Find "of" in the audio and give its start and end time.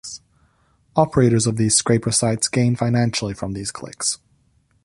1.45-1.57